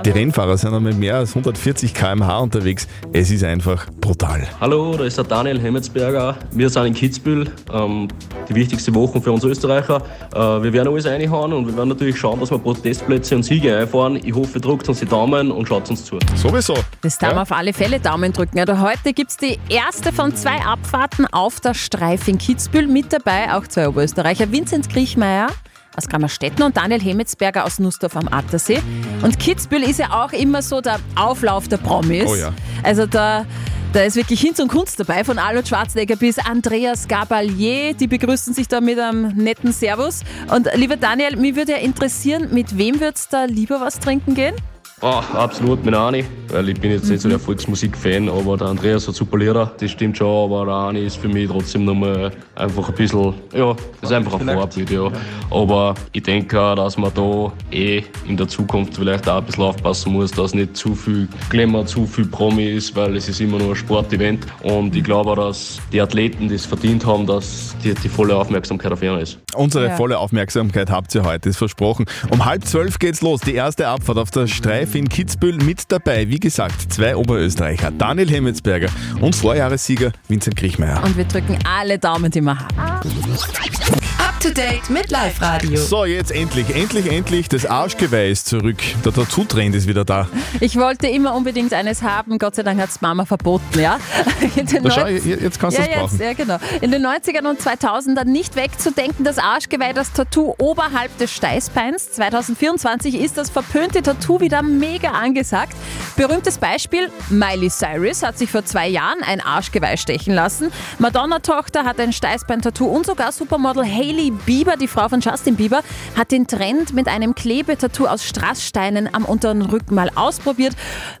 Die 0.04 0.10
Rennfahrer 0.10 0.58
sind 0.58 0.78
mit 0.82 0.98
mehr 0.98 1.14
als 1.14 1.30
140 1.30 1.94
km/h 1.94 2.38
unterwegs. 2.38 2.88
Es 3.12 3.30
ist 3.30 3.44
einfach 3.44 3.86
brutal. 4.00 4.48
Hallo, 4.60 4.96
da 4.96 5.04
ist 5.04 5.16
der 5.16 5.24
Daniel 5.24 5.60
Hemmetsberger. 5.60 6.36
Wir 6.50 6.68
sind 6.68 6.86
in 6.86 6.94
Kitzbühel, 6.94 7.48
ähm, 7.72 8.08
die 8.48 8.54
wichtigste 8.56 8.92
Woche 8.94 9.20
für 9.20 9.30
uns 9.30 9.44
Österreicher. 9.44 10.02
Äh, 10.34 10.38
wir 10.38 10.72
werden 10.72 10.88
alles 10.88 11.06
reinhauen 11.06 11.52
und 11.52 11.68
wir 11.68 11.76
werden 11.76 11.90
natürlich 11.90 12.18
schauen, 12.18 12.40
dass 12.40 12.50
wir 12.50 12.58
Protestplätze 12.58 13.36
und 13.36 13.44
Siege 13.44 13.76
einfahren. 13.76 14.16
Ich 14.16 14.34
hoffe, 14.34 14.58
ihr 14.58 14.60
drückt 14.60 14.88
uns 14.88 14.98
die 14.98 15.06
Daumen 15.06 15.52
und 15.52 15.68
schaut 15.68 15.88
uns 15.88 16.04
zu. 16.04 16.18
Sowieso. 16.34 16.74
Das 17.00 17.16
darf 17.16 17.32
man 17.32 17.42
auf 17.42 17.52
alle 17.52 17.72
Fälle 17.72 18.00
Daumen 18.00 18.32
drücken. 18.32 18.55
Also 18.58 18.80
heute 18.80 19.12
gibt 19.12 19.30
es 19.30 19.36
die 19.36 19.58
erste 19.68 20.12
von 20.12 20.34
zwei 20.34 20.62
Abfahrten 20.62 21.26
auf 21.26 21.60
der 21.60 21.74
Streif 21.74 22.26
in 22.26 22.38
Kitzbühel. 22.38 22.86
Mit 22.86 23.12
dabei 23.12 23.52
auch 23.52 23.66
zwei 23.66 23.86
Oberösterreicher, 23.86 24.50
Vinzenz 24.50 24.88
Kriechmeier 24.88 25.48
aus 25.94 26.08
Grammerstetten 26.08 26.62
und 26.62 26.76
Daniel 26.76 27.00
Hemetsberger 27.00 27.64
aus 27.64 27.78
Nussdorf 27.78 28.16
am 28.16 28.28
Attersee. 28.28 28.80
Und 29.22 29.38
Kitzbühel 29.38 29.82
ist 29.82 29.98
ja 29.98 30.24
auch 30.24 30.32
immer 30.32 30.62
so 30.62 30.80
der 30.80 31.00
Auflauf 31.16 31.68
der 31.68 31.76
Promis. 31.76 32.24
Oh 32.26 32.34
ja. 32.34 32.54
Also 32.82 33.04
da, 33.04 33.44
da 33.92 34.00
ist 34.00 34.16
wirklich 34.16 34.40
Hinz 34.40 34.58
und 34.58 34.68
Kunst 34.68 34.98
dabei, 34.98 35.22
von 35.22 35.38
Arnold 35.38 35.68
Schwarzenegger 35.68 36.16
bis 36.16 36.38
Andreas 36.38 37.08
Gabalier. 37.08 37.92
Die 37.92 38.06
begrüßen 38.06 38.54
sich 38.54 38.68
da 38.68 38.80
mit 38.80 38.98
einem 38.98 39.36
netten 39.36 39.72
Servus. 39.72 40.22
Und 40.54 40.68
lieber 40.74 40.96
Daniel, 40.96 41.36
mich 41.36 41.56
würde 41.56 41.72
ja 41.72 41.78
interessieren, 41.78 42.48
mit 42.52 42.78
wem 42.78 43.00
würdest 43.00 43.32
du 43.32 43.36
da 43.36 43.44
lieber 43.44 43.82
was 43.82 43.98
trinken 43.98 44.34
gehen? 44.34 44.54
Oh, 45.02 45.20
absolut 45.34 45.84
mit 45.84 45.94
Ani, 45.94 46.24
weil 46.48 46.70
ich 46.70 46.80
bin 46.80 46.90
jetzt 46.90 47.10
nicht 47.10 47.20
so 47.20 47.28
der 47.28 47.38
Volksmusik-Fan, 47.38 48.30
aber 48.30 48.56
der 48.56 48.68
Andreas 48.68 49.06
hat 49.06 49.14
super 49.14 49.36
Lieder, 49.36 49.70
das 49.78 49.90
stimmt 49.90 50.16
schon, 50.16 50.50
aber 50.50 50.64
der 50.64 50.74
Ani 50.74 51.00
ist 51.04 51.18
für 51.18 51.28
mich 51.28 51.50
trotzdem 51.50 51.84
nochmal 51.84 52.32
einfach 52.54 52.88
ein 52.88 52.94
bisschen, 52.94 53.34
ja, 53.52 53.74
das 54.00 54.10
ist 54.10 54.16
einfach 54.16 54.40
ein 54.40 54.48
Vorbild, 54.48 54.90
ja. 54.90 55.10
Aber 55.50 55.94
ich 56.12 56.22
denke 56.22 56.58
auch, 56.58 56.76
dass 56.76 56.96
man 56.96 57.12
da 57.12 57.52
eh 57.72 58.04
in 58.26 58.38
der 58.38 58.48
Zukunft 58.48 58.94
vielleicht 58.94 59.28
auch 59.28 59.36
ein 59.36 59.44
bisschen 59.44 59.64
aufpassen 59.64 60.14
muss, 60.14 60.30
dass 60.30 60.54
nicht 60.54 60.74
zu 60.78 60.94
viel 60.94 61.28
Glamour, 61.50 61.84
zu 61.84 62.06
viel 62.06 62.24
Promi 62.24 62.64
ist, 62.64 62.96
weil 62.96 63.16
es 63.16 63.28
ist 63.28 63.38
immer 63.42 63.58
nur 63.58 63.70
ein 63.72 63.76
Sportevent 63.76 64.46
und 64.62 64.96
ich 64.96 65.04
glaube 65.04 65.32
auch, 65.32 65.36
dass 65.36 65.78
die 65.92 66.00
Athleten 66.00 66.48
das 66.48 66.64
verdient 66.64 67.04
haben, 67.04 67.26
dass 67.26 67.76
die, 67.84 67.92
die 67.92 68.08
volle 68.08 68.34
Aufmerksamkeit 68.34 68.92
auf 68.92 69.02
ihnen 69.02 69.18
ist. 69.20 69.38
Unsere 69.54 69.88
Ja. 69.88 69.96
volle 69.96 70.18
Aufmerksamkeit 70.18 70.90
habt 70.90 71.14
ihr 71.14 71.22
heute, 71.22 71.50
ist 71.50 71.58
versprochen. 71.58 72.06
Um 72.30 72.46
halb 72.46 72.64
zwölf 72.64 72.98
geht's 72.98 73.20
los. 73.20 73.40
Die 73.42 73.54
erste 73.54 73.88
Abfahrt 73.88 74.16
auf 74.18 74.30
der 74.30 74.46
Streif 74.86 74.94
in 74.94 75.08
Kitzbühel 75.08 75.56
mit 75.56 75.90
dabei. 75.90 76.28
Wie 76.28 76.38
gesagt, 76.38 76.92
zwei 76.92 77.16
Oberösterreicher, 77.16 77.90
Daniel 77.90 78.30
Hemmetsberger 78.30 78.88
und 79.20 79.34
Vorjahressieger 79.34 80.12
Vincent 80.28 80.56
Kriechmeier. 80.56 81.02
Und 81.02 81.16
wir 81.16 81.24
drücken 81.24 81.58
alle 81.64 81.98
Daumen, 81.98 82.30
die 82.30 82.40
wir 82.40 82.56
haben. 82.58 84.05
To 84.46 84.52
date 84.52 84.90
mit 84.90 85.10
Live 85.10 85.42
Radio. 85.42 85.76
So, 85.76 86.04
jetzt 86.04 86.30
endlich, 86.30 86.70
endlich, 86.72 87.10
endlich, 87.10 87.48
das 87.48 87.66
Arschgeweih 87.66 88.30
ist 88.30 88.46
zurück. 88.46 88.76
Der 89.04 89.12
Tattoo-Trend 89.12 89.74
ist 89.74 89.88
wieder 89.88 90.04
da. 90.04 90.28
Ich 90.60 90.76
wollte 90.76 91.08
immer 91.08 91.34
unbedingt 91.34 91.72
eines 91.72 92.02
haben, 92.02 92.38
Gott 92.38 92.54
sei 92.54 92.62
Dank 92.62 92.80
hat 92.80 92.90
es 92.90 93.00
Mama 93.00 93.24
verboten, 93.24 93.80
ja. 93.80 93.98
In 94.56 94.66
den 94.66 94.84
Da 94.84 94.90
schau, 94.92 95.06
jetzt 95.06 95.58
kannst 95.58 95.78
du 95.78 95.82
ja, 95.82 95.88
es 95.88 95.94
brauchen. 95.96 96.18
jetzt, 96.20 96.38
ja, 96.38 96.44
genau. 96.44 96.58
In 96.80 96.92
den 96.92 97.04
90ern 97.04 97.48
und 97.48 97.60
2000ern 97.60 98.26
nicht 98.26 98.54
wegzudenken, 98.54 99.24
das 99.24 99.38
Arschgeweih, 99.38 99.92
das 99.92 100.12
Tattoo 100.12 100.54
oberhalb 100.58 101.16
des 101.18 101.32
Steißbeins. 101.32 102.12
2024 102.12 103.18
ist 103.18 103.36
das 103.38 103.50
verpönte 103.50 104.00
Tattoo 104.00 104.40
wieder 104.40 104.62
mega 104.62 105.10
angesagt. 105.10 105.74
Berühmtes 106.14 106.58
Beispiel, 106.58 107.10
Miley 107.30 107.68
Cyrus 107.68 108.22
hat 108.22 108.38
sich 108.38 108.52
vor 108.52 108.64
zwei 108.64 108.86
Jahren 108.86 109.24
ein 109.24 109.40
Arschgeweih 109.40 109.96
stechen 109.96 110.34
lassen. 110.34 110.70
Madonna-Tochter 111.00 111.84
hat 111.84 111.98
ein 111.98 112.12
Steißbein-Tattoo 112.12 112.86
und 112.86 113.06
sogar 113.06 113.32
Supermodel 113.32 113.84
Hailey 113.84 114.35
Bieber, 114.36 114.76
die 114.76 114.88
Frau 114.88 115.08
von 115.08 115.20
Justin 115.20 115.56
Bieber, 115.56 115.82
hat 116.16 116.32
den 116.32 116.46
Trend 116.46 116.92
mit 116.92 117.08
einem 117.08 117.34
Klebetattoo 117.34 118.06
aus 118.06 118.24
Strasssteinen 118.24 119.12
am 119.12 119.24
unteren 119.24 119.62
Rücken 119.62 119.94
mal 119.94 120.10
ausprobiert. 120.14 120.74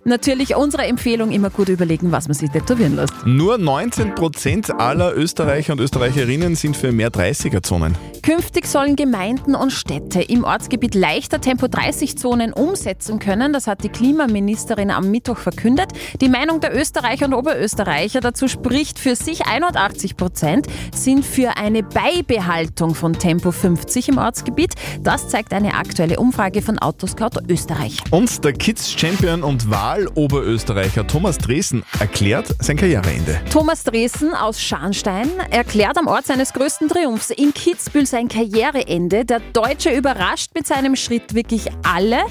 Natürlich 0.04 0.56
unsere 0.56 0.84
Empfehlung, 0.84 1.30
immer 1.30 1.50
gut 1.50 1.68
überlegen, 1.68 2.12
was 2.12 2.28
man 2.28 2.34
sich 2.34 2.50
tätowieren 2.50 2.96
lässt. 2.96 3.14
Nur 3.24 3.56
19% 3.56 4.72
aller 4.72 5.16
Österreicher 5.16 5.72
und 5.72 5.80
Österreicherinnen 5.80 6.54
sind 6.56 6.76
für 6.76 6.92
mehr 6.92 7.10
30er-Zonen. 7.10 7.96
Künftig 8.22 8.66
sollen 8.66 8.96
Gemeinden 8.96 9.54
und 9.54 9.72
Städte 9.72 10.20
im 10.20 10.42
Ortsgebiet 10.42 10.96
leichter 10.96 11.40
Tempo-30-Zonen 11.40 12.52
umsetzen 12.52 13.20
können. 13.20 13.52
Das 13.52 13.68
hat 13.68 13.84
die 13.84 13.88
Klimaministerin 13.88 14.90
am 14.90 15.12
Mittwoch 15.12 15.38
verkündet. 15.38 15.92
Die 16.20 16.28
Meinung 16.28 16.60
der 16.60 16.76
Österreicher 16.76 17.26
und 17.26 17.34
Oberösterreicher 17.34 18.20
dazu 18.20 18.48
spricht 18.48 18.98
für 18.98 19.14
sich 19.14 19.46
81 19.46 20.16
Prozent 20.16 20.66
sind 20.92 21.24
für 21.24 21.56
eine 21.56 21.82
Beibehaltung 21.82 22.94
von 23.06 23.16
Tempo 23.16 23.52
50 23.52 24.08
im 24.08 24.18
Ortsgebiet. 24.18 24.74
Das 25.00 25.28
zeigt 25.28 25.52
eine 25.52 25.74
aktuelle 25.74 26.18
Umfrage 26.18 26.60
von 26.60 26.80
Autoscout 26.80 27.38
Österreich. 27.48 27.98
Und 28.10 28.44
der 28.44 28.52
Kids-Champion 28.52 29.44
und 29.44 29.70
Wahl-Oberösterreicher 29.70 31.06
Thomas 31.06 31.38
Dresen 31.38 31.84
erklärt 32.00 32.52
sein 32.58 32.76
Karriereende. 32.76 33.40
Thomas 33.52 33.84
Dresen 33.84 34.34
aus 34.34 34.60
Scharnstein 34.60 35.30
erklärt 35.52 35.96
am 35.98 36.08
Ort 36.08 36.26
seines 36.26 36.52
größten 36.52 36.88
Triumphs 36.88 37.30
in 37.30 37.54
Kitzbühel 37.54 38.06
sein 38.06 38.26
Karriereende. 38.26 39.24
Der 39.24 39.38
Deutsche 39.52 39.90
überrascht 39.90 40.50
mit 40.56 40.66
seinem 40.66 40.96
Schritt 40.96 41.32
wirklich 41.32 41.68
alle. 41.84 42.22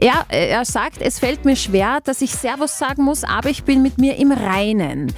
Er, 0.00 0.24
er 0.30 0.64
sagt, 0.64 1.02
es 1.02 1.18
fällt 1.18 1.44
mir 1.44 1.56
schwer, 1.56 1.98
dass 2.02 2.22
ich 2.22 2.34
Servus 2.34 2.78
sagen 2.78 3.04
muss, 3.04 3.24
aber 3.24 3.50
ich 3.50 3.64
bin 3.64 3.82
mit 3.82 3.98
mir 3.98 4.16
im 4.16 4.32
Reinen. 4.32 5.12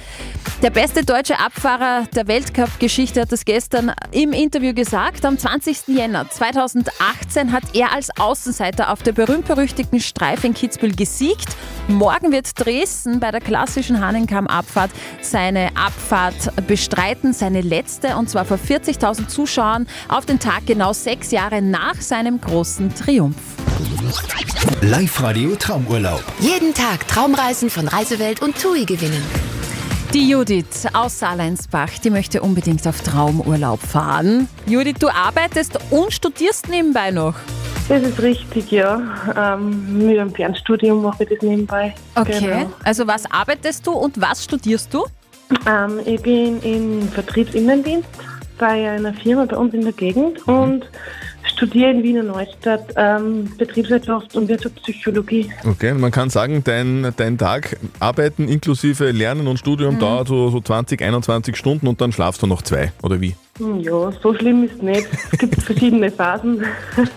Der 0.63 0.71
beste 0.71 1.05
deutsche 1.05 1.39
Abfahrer 1.39 2.07
der 2.15 2.27
Weltcup-Geschichte 2.27 3.21
hat 3.21 3.31
das 3.31 3.45
gestern 3.45 3.93
im 4.11 4.33
Interview 4.33 4.73
gesagt. 4.73 5.23
Am 5.23 5.37
20. 5.37 5.87
Jänner 5.89 6.27
2018 6.27 7.51
hat 7.51 7.63
er 7.73 7.91
als 7.91 8.09
Außenseiter 8.17 8.91
auf 8.91 9.03
der 9.03 9.11
berühmt-berüchtigten 9.11 9.99
Streife 9.99 10.47
in 10.47 10.55
Kitzbühel 10.55 10.95
gesiegt. 10.95 11.49
Morgen 11.87 12.31
wird 12.31 12.49
Dresden 12.59 13.19
bei 13.19 13.29
der 13.29 13.39
klassischen 13.39 14.01
Hahnenkamm-Abfahrt 14.01 14.89
seine 15.21 15.69
Abfahrt 15.77 16.51
bestreiten, 16.65 17.33
seine 17.33 17.61
letzte, 17.61 18.15
und 18.15 18.27
zwar 18.27 18.43
vor 18.43 18.57
40.000 18.57 19.27
Zuschauern 19.27 19.85
auf 20.09 20.25
den 20.25 20.39
Tag 20.39 20.65
genau 20.65 20.91
sechs 20.91 21.29
Jahre 21.29 21.61
nach 21.61 22.01
seinem 22.01 22.41
großen 22.41 22.95
Triumph. 22.95 23.35
Live-Radio 24.81 25.55
Traumurlaub. 25.55 26.23
Jeden 26.39 26.73
Tag 26.73 27.07
Traumreisen 27.07 27.69
von 27.69 27.87
Reisewelt 27.87 28.41
und 28.41 28.59
TUI 28.59 28.85
gewinnen. 28.85 29.56
Die 30.13 30.29
Judith 30.29 30.87
aus 30.93 31.19
Saarleinsbach, 31.19 31.99
die 31.99 32.09
möchte 32.09 32.41
unbedingt 32.41 32.87
auf 32.87 33.01
Traumurlaub 33.01 33.81
fahren. 33.81 34.47
Judith, 34.65 34.95
du 34.99 35.09
arbeitest 35.09 35.77
und 35.91 36.13
studierst 36.13 36.69
nebenbei 36.69 37.11
noch. 37.11 37.35
Das 37.89 38.01
ist 38.03 38.21
richtig, 38.21 38.71
ja. 38.71 39.01
Ähm, 39.35 39.97
mit 39.97 40.17
einem 40.17 40.33
Fernstudium 40.33 41.01
mache 41.01 41.23
ich 41.23 41.29
das 41.29 41.41
nebenbei. 41.41 41.93
Okay. 42.15 42.39
Genau. 42.39 42.71
Also 42.85 43.05
was 43.05 43.29
arbeitest 43.29 43.85
du 43.85 43.91
und 43.91 44.19
was 44.19 44.45
studierst 44.45 44.93
du? 44.93 45.05
Ähm, 45.67 45.99
ich 46.05 46.21
bin 46.21 46.61
im 46.61 47.09
Vertriebsinnendienst 47.09 48.07
bei 48.57 48.89
einer 48.89 49.13
Firma 49.13 49.45
bei 49.45 49.57
uns 49.57 49.73
in 49.73 49.81
der 49.81 49.93
Gegend 49.93 50.45
und 50.47 50.89
studiere 51.57 51.91
in 51.91 52.03
Wiener 52.03 52.23
Neustadt 52.23 52.93
ähm, 52.95 53.51
Betriebswirtschaft 53.57 54.35
und 54.35 54.47
Wirtschaftspsychologie. 54.47 55.51
Okay, 55.65 55.93
man 55.93 56.11
kann 56.11 56.29
sagen, 56.29 56.63
dein, 56.63 57.13
dein 57.17 57.37
Tag 57.37 57.77
arbeiten 57.99 58.47
inklusive 58.47 59.11
Lernen 59.11 59.47
und 59.47 59.57
Studium 59.57 59.99
dauert 59.99 60.27
so, 60.27 60.49
so 60.49 60.61
20, 60.61 61.01
21 61.01 61.57
Stunden 61.57 61.87
und 61.87 61.99
dann 61.99 62.11
schlafst 62.11 62.41
du 62.43 62.47
noch 62.47 62.61
zwei, 62.61 62.93
oder 63.01 63.19
wie? 63.19 63.35
Hm, 63.57 63.79
Ja, 63.81 64.11
so 64.21 64.33
schlimm 64.35 64.63
ist 64.65 64.81
nicht. 64.81 65.07
Es 65.31 65.37
gibt 65.39 65.61
verschiedene 65.63 66.11
Phasen. 66.11 66.63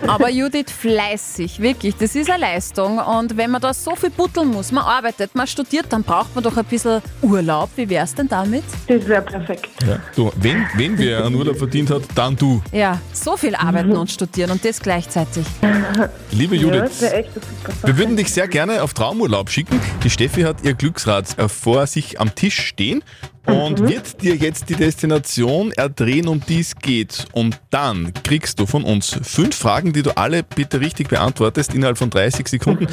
Aber 0.07 0.29
Judith, 0.31 0.71
fleißig, 0.71 1.59
wirklich, 1.59 1.95
das 1.95 2.15
ist 2.15 2.29
eine 2.29 2.41
Leistung. 2.41 2.97
Und 2.99 3.37
wenn 3.37 3.51
man 3.51 3.61
da 3.61 3.73
so 3.73 3.95
viel 3.95 4.09
butteln 4.09 4.49
muss, 4.49 4.71
man 4.71 4.83
arbeitet, 4.83 5.35
man 5.35 5.47
studiert, 5.47 5.85
dann 5.89 6.03
braucht 6.03 6.33
man 6.35 6.43
doch 6.43 6.55
ein 6.57 6.65
bisschen 6.65 7.01
Urlaub. 7.21 7.69
Wie 7.75 7.89
wär's 7.89 8.15
denn 8.15 8.27
damit? 8.27 8.63
Das 8.87 9.07
wäre 9.07 9.21
perfekt. 9.21 9.69
Ja. 9.87 9.99
Du, 10.15 10.31
wenn, 10.37 10.65
wenn 10.75 10.97
wer 10.97 11.25
einen 11.25 11.35
Urlaub 11.35 11.57
verdient 11.57 11.89
hat, 11.91 12.03
dann 12.15 12.35
du. 12.35 12.61
Ja, 12.71 12.99
so 13.13 13.37
viel 13.37 13.55
arbeiten 13.55 13.95
und 13.95 14.09
studieren 14.09 14.51
und 14.51 14.63
das 14.65 14.81
gleichzeitig. 14.81 15.45
Liebe 16.31 16.55
Ja, 16.55 16.61
Judith, 16.63 17.01
wäre 17.01 17.23
Sache. 17.23 17.87
wir 17.87 17.97
würden 17.97 18.15
dich 18.17 18.31
sehr 18.31 18.47
gerne 18.47 18.81
auf 18.83 18.93
Traumurlaub 18.93 19.49
schicken. 19.49 19.79
Die 20.03 20.09
Steffi 20.09 20.41
hat 20.41 20.57
ihr 20.63 20.73
Glücksrad 20.73 21.37
äh, 21.37 21.47
vor 21.47 21.85
sich 21.87 22.19
am 22.19 22.33
Tisch 22.35 22.59
stehen 22.59 23.03
und 23.45 23.87
wird 23.87 24.21
dir 24.21 24.35
jetzt 24.35 24.69
die 24.69 24.75
Destination 24.75 25.71
erdrehen, 25.71 26.27
um 26.27 26.41
die 26.47 26.59
es 26.59 26.75
geht. 26.75 27.25
Und 27.33 27.59
dann 27.69 28.13
kriegst 28.23 28.59
du 28.59 28.65
von 28.65 28.83
uns 28.83 29.17
fünf 29.23 29.55
Fragen, 29.55 29.93
die 29.93 30.03
du 30.03 30.15
alle 30.15 30.43
bitte 30.43 30.79
richtig 30.79 31.09
beantwortest 31.09 31.73
innerhalb 31.73 31.97
von 31.97 32.09
30 32.09 32.47
Sekunden. 32.47 32.87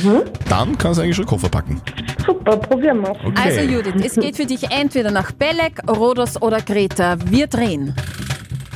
Dann 0.48 0.78
kannst 0.78 0.98
du 0.98 1.02
eigentlich 1.02 1.16
schon 1.16 1.26
Koffer 1.26 1.48
packen. 1.48 1.80
Super, 2.24 2.56
probieren 2.56 3.00
wir 3.02 3.08
Okay. 3.10 3.42
Also 3.42 3.60
Judith, 3.60 3.94
es 4.04 4.14
geht 4.14 4.36
für 4.36 4.46
dich 4.46 4.70
entweder 4.70 5.10
nach 5.10 5.32
Belek, 5.32 5.82
Rhodos 5.88 6.40
oder 6.40 6.60
Kreta. 6.60 7.16
Wir 7.26 7.46
drehen. 7.46 7.94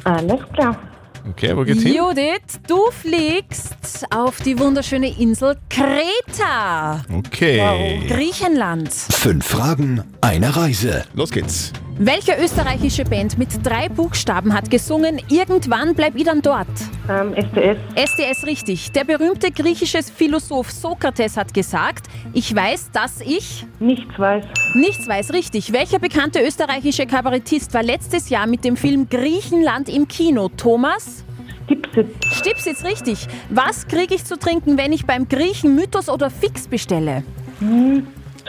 Alles 0.04 0.40
klar. 0.52 0.91
Okay, 1.30 1.56
wo 1.56 1.62
geht's 1.64 1.82
hin? 1.82 1.94
Judith, 1.94 2.58
du 2.66 2.90
fliegst 2.90 4.06
auf 4.10 4.40
die 4.40 4.58
wunderschöne 4.58 5.08
Insel 5.18 5.56
Kreta, 5.70 7.02
Okay. 7.16 8.02
Griechenland. 8.08 8.90
Fünf 8.92 9.46
Fragen, 9.46 10.02
eine 10.20 10.54
Reise. 10.56 11.04
Los 11.14 11.30
geht's. 11.30 11.72
Welche 12.04 12.32
österreichische 12.42 13.04
Band 13.04 13.38
mit 13.38 13.64
drei 13.64 13.88
Buchstaben 13.88 14.52
hat 14.54 14.68
gesungen 14.72 15.20
Irgendwann 15.28 15.94
bleib 15.94 16.16
ich 16.16 16.24
dann 16.24 16.42
dort? 16.42 16.66
Ähm, 17.08 17.32
SDS. 17.32 17.78
SDS 17.94 18.46
richtig. 18.46 18.90
Der 18.90 19.04
berühmte 19.04 19.52
griechische 19.52 20.02
Philosoph 20.02 20.72
Sokrates 20.72 21.36
hat 21.36 21.54
gesagt, 21.54 22.06
ich 22.32 22.52
weiß, 22.52 22.90
dass 22.90 23.20
ich 23.20 23.64
Nichts 23.78 24.18
weiß. 24.18 24.44
nichts 24.74 25.06
weiß 25.06 25.32
richtig. 25.32 25.72
Welcher 25.72 26.00
bekannte 26.00 26.44
österreichische 26.44 27.06
Kabarettist 27.06 27.72
war 27.72 27.84
letztes 27.84 28.30
Jahr 28.30 28.48
mit 28.48 28.64
dem 28.64 28.76
Film 28.76 29.08
Griechenland 29.08 29.88
im 29.88 30.08
Kino? 30.08 30.48
Thomas? 30.48 31.24
Dipsit. 31.70 32.08
Stipsitz 32.32 32.82
richtig. 32.82 33.28
Was 33.48 33.86
kriege 33.86 34.16
ich 34.16 34.24
zu 34.24 34.36
trinken, 34.36 34.76
wenn 34.76 34.90
ich 34.92 35.06
beim 35.06 35.28
Griechen 35.28 35.76
Mythos 35.76 36.08
oder 36.08 36.30
Fix 36.30 36.66
bestelle? 36.66 37.22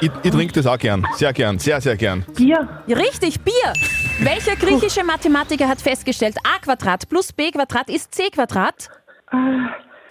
Ich, 0.01 0.11
ich 0.23 0.31
trinke 0.31 0.53
das 0.53 0.65
auch 0.65 0.77
gern. 0.77 1.05
Sehr 1.15 1.33
gern. 1.33 1.59
Sehr, 1.59 1.79
sehr 1.81 1.95
gern. 1.95 2.25
Bier. 2.35 2.67
Richtig, 2.87 3.39
Bier. 3.41 3.73
Welcher 4.19 4.55
griechische 4.55 5.03
Mathematiker 5.03 5.67
hat 5.67 5.81
festgestellt, 5.81 6.35
a 6.43 6.59
Quadrat 6.59 7.07
plus 7.09 7.31
b 7.33 7.51
Quadrat 7.51 7.89
ist 7.89 8.13
c 8.13 8.29
Quadrat? 8.29 8.89
Äh, 9.31 9.37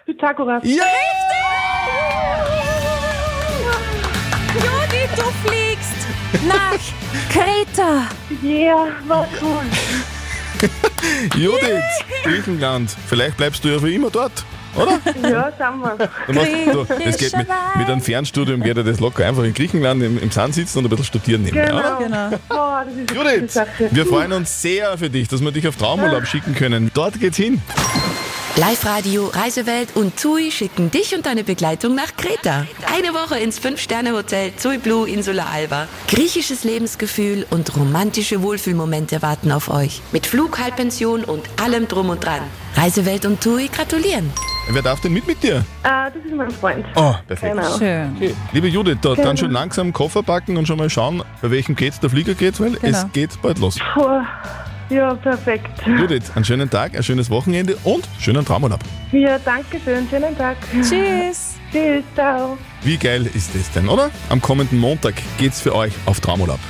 Pythagoras. 0.06 0.62
Ja! 0.64 0.84
Judith, 4.54 5.10
du 5.16 5.48
fliegst 5.48 6.06
nach 6.48 6.78
Kreta. 7.30 8.08
Yeah, 8.42 8.88
war 9.06 9.26
cool. 9.40 9.62
Judith, 11.36 11.82
Griechenland. 12.24 12.94
Vielleicht 13.06 13.36
bleibst 13.36 13.64
du 13.64 13.68
ja 13.68 13.78
für 13.78 13.90
immer 13.90 14.10
dort, 14.10 14.44
oder? 14.76 15.00
Ja, 15.28 15.52
schauen 15.58 15.80
wir. 15.80 16.08
Du 16.26 16.32
machst, 16.32 16.50
du, 16.72 16.84
das 17.04 17.16
geht 17.16 17.36
mit, 17.36 17.46
mit 17.76 17.88
einem 17.88 18.00
Fernstudium 18.00 18.62
geht 18.62 18.76
ja 18.76 18.82
das 18.82 19.00
locker. 19.00 19.26
Einfach 19.26 19.44
in 19.44 19.54
Griechenland 19.54 20.02
im, 20.02 20.18
im 20.18 20.30
Sand 20.30 20.54
sitzen 20.54 20.78
und 20.78 20.86
ein 20.86 20.90
bisschen 20.90 21.04
studieren 21.04 21.42
nehmen. 21.42 21.54
Genau. 21.54 21.98
Genau. 21.98 22.30
Boah, 22.48 22.84
das 22.84 22.94
ist 22.94 23.18
eine 23.18 23.34
Judith, 23.36 23.60
wir 23.90 24.06
freuen 24.06 24.32
uns 24.32 24.62
sehr 24.62 24.96
für 24.98 25.10
dich, 25.10 25.28
dass 25.28 25.42
wir 25.42 25.52
dich 25.52 25.66
auf 25.68 25.76
Traumurlaub 25.76 26.26
schicken 26.26 26.54
können. 26.54 26.90
Dort 26.94 27.20
geht's 27.20 27.36
hin. 27.36 27.60
Live-Radio, 28.56 29.28
Reisewelt 29.28 29.96
und 29.96 30.20
TUI 30.20 30.50
schicken 30.50 30.90
dich 30.90 31.14
und 31.14 31.24
deine 31.24 31.42
Begleitung 31.42 31.94
nach 31.94 32.14
Kreta. 32.18 32.66
Eine 32.94 33.14
Woche 33.14 33.38
ins 33.38 33.58
Fünf-Sterne-Hotel 33.58 34.52
TUI 34.62 34.76
Blue 34.76 35.08
Insula 35.08 35.46
Alba. 35.50 35.88
Griechisches 36.06 36.62
Lebensgefühl 36.62 37.46
und 37.48 37.74
romantische 37.74 38.42
Wohlfühlmomente 38.42 39.22
warten 39.22 39.52
auf 39.52 39.70
euch. 39.70 40.02
Mit 40.12 40.26
Flug, 40.26 40.58
Halbpension 40.58 41.24
und 41.24 41.48
allem 41.62 41.88
drum 41.88 42.10
und 42.10 42.26
dran. 42.26 42.42
Reisewelt 42.76 43.24
und 43.24 43.40
TUI 43.40 43.68
gratulieren. 43.68 44.30
Wer 44.70 44.82
darf 44.82 45.00
denn 45.00 45.14
mit 45.14 45.26
mit 45.26 45.42
dir? 45.42 45.64
Ah, 45.82 46.10
das 46.10 46.22
ist 46.22 46.34
mein 46.34 46.50
Freund. 46.50 46.84
Oh, 46.94 47.14
perfekt. 47.26 47.56
Genau. 47.56 47.78
Schön. 47.78 48.12
Okay. 48.16 48.34
Liebe 48.52 48.68
Judith, 48.68 48.98
da, 49.00 49.14
dann 49.14 49.38
schon 49.38 49.50
langsam 49.50 49.94
Koffer 49.94 50.22
packen 50.22 50.58
und 50.58 50.68
schon 50.68 50.76
mal 50.76 50.90
schauen, 50.90 51.24
bei 51.40 51.50
welchem 51.50 51.74
geht's 51.74 52.00
der 52.00 52.10
Flieger 52.10 52.34
geht, 52.34 52.60
weil 52.60 52.76
es 52.82 53.06
geht 53.14 53.40
bald 53.40 53.58
los. 53.58 53.78
Puh. 53.94 54.20
Ja, 54.92 55.14
perfekt. 55.14 55.70
Judith, 55.86 56.30
einen 56.34 56.44
schönen 56.44 56.68
Tag, 56.68 56.94
ein 56.94 57.02
schönes 57.02 57.30
Wochenende 57.30 57.76
und 57.84 58.06
schönen 58.18 58.44
Traumurlaub. 58.44 58.80
Ja, 59.12 59.38
danke 59.38 59.80
schön. 59.82 60.06
Schönen 60.10 60.36
Tag. 60.36 60.56
Tschüss. 60.72 61.54
Tschüss, 61.72 62.04
ciao. 62.14 62.58
Wie 62.82 62.98
geil 62.98 63.26
ist 63.32 63.54
das 63.54 63.70
denn, 63.70 63.88
oder? 63.88 64.10
Am 64.28 64.42
kommenden 64.42 64.78
Montag 64.78 65.14
geht's 65.38 65.60
für 65.60 65.74
euch 65.74 65.92
auf 66.04 66.20
Traumurlaub. 66.20 66.60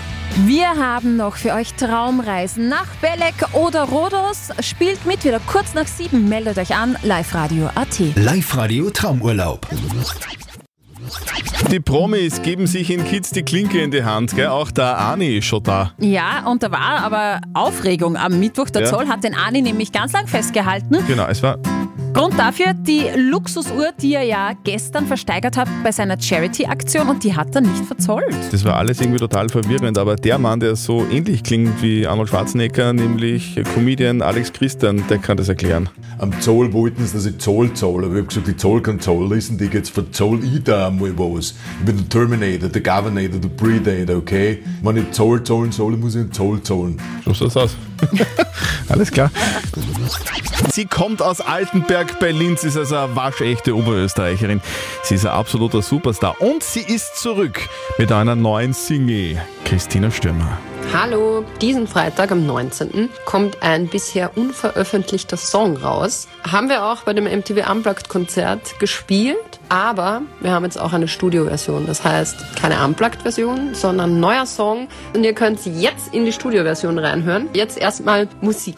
Wir 0.47 0.69
haben 0.69 1.17
noch 1.17 1.37
für 1.37 1.53
euch 1.53 1.75
Traumreisen 1.75 2.69
nach 2.69 2.87
Belek 3.01 3.55
oder 3.55 3.83
Rhodos. 3.83 4.49
Spielt 4.61 5.05
mit 5.05 5.25
wieder 5.25 5.41
kurz 5.47 5.75
nach 5.75 5.87
sieben. 5.87 6.29
Meldet 6.29 6.59
euch 6.59 6.75
an, 6.75 6.97
Live 7.03 7.35
Radio 7.35 7.67
AT. 7.75 7.99
Live-Radio 8.15 8.91
Traumurlaub. 8.91 9.67
Die 11.71 11.81
Promis 11.81 12.43
geben 12.43 12.67
sich 12.67 12.91
in 12.91 13.05
Kids 13.05 13.31
die 13.31 13.43
Klinke 13.43 13.81
in 13.81 13.91
die 13.91 14.05
Hand, 14.05 14.35
gell? 14.35 14.49
Auch 14.49 14.71
der 14.71 14.99
Ani 14.99 15.39
ist 15.39 15.47
schon 15.47 15.63
da. 15.63 15.93
Ja, 15.99 16.47
und 16.51 16.63
da 16.63 16.71
war 16.71 17.03
aber 17.03 17.41
Aufregung 17.55 18.17
am 18.17 18.39
Mittwoch. 18.39 18.69
Der 18.71 18.83
Ja. 18.83 18.89
Zoll 18.89 19.09
hat 19.09 19.25
den 19.25 19.35
Ani 19.35 19.63
nämlich 19.63 19.91
ganz 19.93 20.13
lang 20.13 20.27
festgehalten. 20.27 20.99
Genau, 21.07 21.27
es 21.27 21.43
war 21.43 21.57
Grund 22.15 22.39
dafür 22.39 22.75
die 22.75 23.05
Luxusuhr, 23.17 23.93
die 23.99 24.15
er 24.15 24.23
ja 24.23 24.53
gestern 24.65 25.07
versteigert 25.07 25.57
hat 25.57 25.69
bei 25.83 25.93
seiner 25.93 26.21
Charity-Aktion 26.21 27.09
und 27.09 27.25
die 27.25 27.35
hat 27.35 27.55
er 27.55 27.63
nicht 27.63 27.87
verzollt. 27.87 28.37
Das 28.51 28.65
war 28.67 28.77
alles 28.77 29.01
irgendwie 29.01 29.19
total 29.19 29.49
verwirrend, 29.49 29.97
aber 29.97 30.17
der 30.17 30.39
Mann, 30.39 30.61
der 30.61 30.77
so 30.77 31.07
ähnlich 31.11 31.43
klingt 31.43 31.81
wie 31.81 32.07
Arnold 32.07 32.29
Schwarzenegger, 32.29 32.93
nämlich 32.93 33.59
Comedian 33.75 34.21
Alex 34.21 34.53
Christian, 34.53 35.03
der 35.09 35.19
kann 35.19 35.39
das 35.39 35.49
erklären. 35.49 35.89
Am 36.19 36.39
Zoll 36.41 36.73
wollten 36.75 37.07
sie, 37.07 37.15
dass 37.15 37.25
ich 37.25 37.39
Zoll 37.39 37.73
zahle, 37.73 38.07
aber 38.07 38.15
ich 38.15 38.19
habe 38.19 38.27
gesagt, 38.27 38.49
ich 38.49 38.57
zahle 38.59 38.83
keinen 38.83 39.01
Zoll, 39.01 39.35
listen 39.35 39.57
die 39.57 39.65
jetzt 39.67 39.91
verzoll 39.91 40.45
ich 40.45 40.63
da 40.63 40.89
einmal 40.89 41.19
was. 41.19 41.55
Ich 41.81 41.87
bin 41.87 41.97
der 41.97 42.09
Terminator, 42.11 42.69
der 42.69 42.83
Governator, 42.83 43.41
der 43.41 43.49
Predator, 43.49 44.17
okay? 44.17 44.63
Wenn 44.83 44.99
ich 44.99 45.11
Zoll 45.13 45.43
zahlen 45.45 45.73
soll, 45.73 45.97
muss 45.97 46.15
ich 46.15 46.21
einen 46.21 46.33
Zoll 46.33 46.63
zahlen. 46.63 47.01
So 47.25 47.33
sieht's 47.33 47.57
aus. 47.57 47.75
Alles 48.89 49.11
klar. 49.11 49.31
Sie 50.71 50.85
kommt 50.85 51.23
aus 51.23 51.41
Altenberg 51.41 52.02
bei 52.19 52.31
Linz, 52.31 52.65
ist 52.65 52.77
also 52.77 52.97
eine 52.97 53.17
waschechte 53.17 53.77
Oberösterreicherin. 53.77 54.61
Sie 55.03 55.15
ist 55.15 55.27
ein 55.27 55.33
absoluter 55.33 55.83
Superstar 55.83 56.41
und 56.41 56.63
sie 56.63 56.81
ist 56.81 57.17
zurück 57.17 57.61
mit 57.99 58.13
einer 58.13 58.35
neuen 58.35 58.73
Single. 58.73 59.41
Christina 59.65 60.11
Stürmer. 60.11 60.59
Hallo, 60.93 61.45
diesen 61.63 61.87
Freitag 61.87 62.33
am 62.33 62.45
19. 62.45 63.09
kommt 63.25 63.63
ein 63.63 63.87
bisher 63.87 64.37
unveröffentlichter 64.37 65.39
Song 65.39 65.77
raus. 65.79 66.29
Haben 66.51 66.69
wir 66.69 66.85
auch 66.85 67.03
bei 67.03 67.15
dem 67.15 67.25
MTV 67.25 67.71
Unplugged 67.71 68.11
Konzert 68.11 68.79
gespielt, 68.79 69.39
aber 69.71 70.21
wir 70.41 70.51
haben 70.51 70.65
jetzt 70.65 70.79
auch 70.79 70.93
eine 70.93 71.09
Studioversion. 71.09 71.87
Das 71.87 72.05
heißt, 72.05 72.57
keine 72.61 72.85
Unplugged-Version, 72.85 73.75
sondern 73.75 74.21
neuer 74.21 74.45
Song. 74.45 74.89
Und 75.15 75.25
ihr 75.25 75.33
könnt 75.33 75.65
jetzt 75.65 76.13
in 76.13 76.27
die 76.27 76.33
Studioversion 76.33 76.99
reinhören. 76.99 77.49
Jetzt 77.55 77.79
erstmal 77.79 78.29
Musik. 78.43 78.77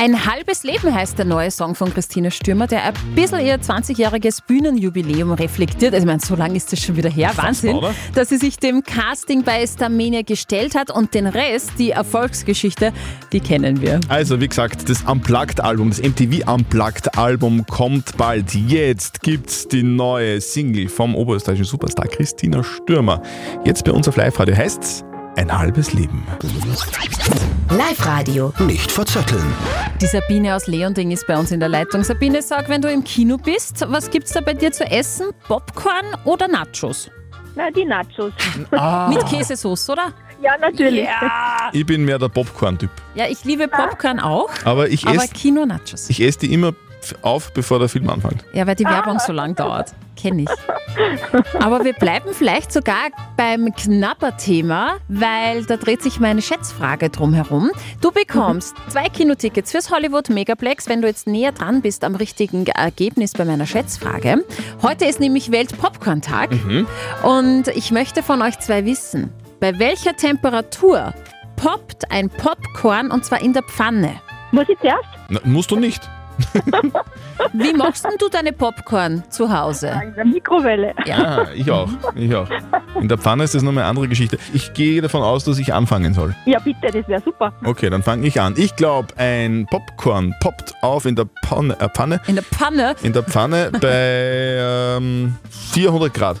Ein 0.00 0.26
halbes 0.26 0.62
Leben 0.62 0.94
heißt 0.94 1.18
der 1.18 1.24
neue 1.24 1.50
Song 1.50 1.74
von 1.74 1.92
Christine 1.92 2.30
Stürmer, 2.30 2.68
der 2.68 2.84
ein 2.84 2.94
bisschen 3.16 3.44
ihr 3.44 3.58
20-jähriges 3.58 4.42
Bühnenjubiläum 4.46 5.32
reflektiert. 5.32 5.92
Also, 5.92 6.04
ich 6.04 6.06
meine, 6.06 6.20
so 6.20 6.36
lange 6.36 6.54
ist 6.54 6.70
das 6.70 6.80
schon 6.80 6.96
wieder 6.96 7.10
her. 7.10 7.32
Wahnsinn, 7.34 7.80
dass 8.14 8.28
sie 8.28 8.36
sich 8.36 8.58
dem 8.58 8.84
Casting 8.84 9.42
bei 9.42 9.66
Starmania 9.66 10.22
gestellt 10.22 10.76
hat 10.76 10.92
und 10.92 11.14
den 11.14 11.26
Rest, 11.26 11.72
die 11.80 11.90
Erfolgsgeschichte, 11.90 12.92
die 13.32 13.40
kennen 13.40 13.80
wir. 13.80 13.98
Also, 14.08 14.40
wie 14.40 14.46
gesagt, 14.46 14.88
das 14.88 15.02
Unplugged-Album, 15.02 15.90
das 15.90 16.00
MTV 16.00 16.48
Unplugged-Album 16.48 17.66
kommt 17.66 18.16
bald. 18.16 18.54
Jetzt 18.54 19.20
gibt's 19.22 19.66
die 19.66 19.82
neue 19.82 20.40
Single 20.40 20.88
vom 20.88 21.16
oberösterreichischen 21.16 21.66
Superstar 21.66 22.06
Christina 22.06 22.62
Stürmer. 22.62 23.20
Jetzt 23.64 23.84
bei 23.84 23.90
uns 23.90 24.06
auf 24.06 24.16
Live-Radio 24.16 24.56
heißt's 24.56 25.02
Ein 25.38 25.56
halbes 25.56 25.92
Leben. 25.92 26.26
Live-Radio. 27.70 28.52
Nicht 28.58 28.90
verzetteln. 28.90 29.54
Die 30.00 30.06
Sabine 30.06 30.56
aus 30.56 30.66
Leonding 30.66 31.12
ist 31.12 31.28
bei 31.28 31.38
uns 31.38 31.52
in 31.52 31.60
der 31.60 31.68
Leitung. 31.68 32.02
Sabine, 32.02 32.42
sag, 32.42 32.68
wenn 32.68 32.82
du 32.82 32.90
im 32.90 33.04
Kino 33.04 33.36
bist, 33.38 33.84
was 33.88 34.10
gibt's 34.10 34.32
da 34.32 34.40
bei 34.40 34.54
dir 34.54 34.72
zu 34.72 34.84
essen? 34.84 35.28
Popcorn 35.46 36.06
oder 36.24 36.48
Nachos? 36.48 37.08
Na, 37.54 37.70
die 37.70 37.84
Nachos. 37.84 38.32
Mit 39.10 39.24
Käsesauce, 39.26 39.90
oder? 39.90 40.12
Ja, 40.42 40.56
natürlich. 40.60 41.04
Ja, 41.04 41.70
Ich 41.72 41.86
bin 41.86 42.04
mehr 42.04 42.18
der 42.18 42.30
Popcorn-Typ. 42.30 42.90
ja 43.14 43.26
ich 43.28 43.44
liebe 43.44 43.68
Popcorn 43.68 44.18
auch, 44.18 44.50
Aber 44.64 44.88
ich 44.88 45.06
aber 45.06 45.22
esse 45.22 45.34
Kino-Nachos. 45.34 46.10
ich 46.10 46.20
ess 46.20 46.36
die 46.36 46.52
immer 46.52 46.72
auf, 47.22 47.52
bevor 47.52 47.78
der 47.78 47.88
Film 47.88 48.08
anfängt. 48.08 48.44
Ja, 48.52 48.66
weil 48.66 48.74
die 48.74 48.84
Werbung 48.84 49.18
so 49.18 49.32
lang 49.32 49.54
dauert. 49.54 49.94
Kenne 50.16 50.42
ich. 50.42 50.48
Aber 51.60 51.84
wir 51.84 51.92
bleiben 51.92 52.30
vielleicht 52.32 52.72
sogar 52.72 53.10
beim 53.36 53.72
Knapper-Thema, 53.72 54.96
weil 55.08 55.64
da 55.64 55.76
dreht 55.76 56.02
sich 56.02 56.18
meine 56.18 56.42
Schätzfrage 56.42 57.08
drum 57.10 57.32
herum. 57.32 57.70
Du 58.00 58.10
bekommst 58.10 58.74
zwei 58.88 59.08
Kinotickets 59.08 59.70
fürs 59.70 59.90
Hollywood 59.90 60.28
Megaplex, 60.28 60.88
wenn 60.88 61.02
du 61.02 61.08
jetzt 61.08 61.28
näher 61.28 61.52
dran 61.52 61.82
bist 61.82 62.02
am 62.02 62.16
richtigen 62.16 62.66
Ergebnis 62.66 63.32
bei 63.32 63.44
meiner 63.44 63.66
Schätzfrage. 63.66 64.44
Heute 64.82 65.04
ist 65.04 65.20
nämlich 65.20 65.52
Welt-Popcorn-Tag 65.52 66.50
und 67.22 67.68
ich 67.68 67.92
möchte 67.92 68.22
von 68.24 68.42
euch 68.42 68.58
zwei 68.58 68.84
wissen, 68.84 69.32
bei 69.60 69.78
welcher 69.78 70.16
Temperatur 70.16 71.14
poppt 71.56 72.10
ein 72.10 72.28
Popcorn 72.28 73.10
und 73.10 73.24
zwar 73.24 73.40
in 73.40 73.52
der 73.52 73.62
Pfanne? 73.62 74.14
Muss 74.50 74.68
ich 74.68 74.78
zuerst? 74.78 75.04
Na, 75.28 75.40
musst 75.44 75.70
du 75.70 75.76
nicht. 75.76 76.08
Wie 77.52 77.72
machst 77.72 78.04
denn 78.04 78.16
du 78.18 78.28
deine 78.28 78.52
Popcorn 78.52 79.22
zu 79.30 79.52
Hause? 79.52 79.88
In 80.02 80.14
der 80.14 80.24
Mikrowelle. 80.24 80.94
Ja, 81.04 81.50
ich 81.52 81.70
auch. 81.70 81.88
Ich 82.14 82.34
auch. 82.34 82.48
In 83.00 83.08
der 83.08 83.18
Pfanne 83.18 83.44
ist 83.44 83.54
das 83.54 83.62
nochmal 83.62 83.84
eine 83.84 83.90
andere 83.90 84.08
Geschichte. 84.08 84.38
Ich 84.52 84.72
gehe 84.74 85.00
davon 85.00 85.22
aus, 85.22 85.44
dass 85.44 85.58
ich 85.58 85.72
anfangen 85.72 86.14
soll. 86.14 86.34
Ja, 86.46 86.58
bitte, 86.58 86.90
das 86.92 87.08
wäre 87.08 87.22
super. 87.22 87.52
Okay, 87.64 87.90
dann 87.90 88.02
fange 88.02 88.26
ich 88.26 88.40
an. 88.40 88.54
Ich 88.56 88.76
glaube, 88.76 89.08
ein 89.16 89.66
Popcorn 89.70 90.34
poppt 90.40 90.74
auf 90.82 91.04
in 91.06 91.16
der 91.16 91.26
Pfanne, 91.44 91.78
äh, 91.80 91.88
Pfanne, 91.88 92.20
In 92.26 92.34
der 92.36 92.44
Pfanne 92.44 92.94
in 93.02 93.12
der 93.12 93.22
Pfanne 93.22 93.70
bei 93.80 94.96
ähm, 94.98 95.36
400 95.72 96.12
Grad. 96.14 96.40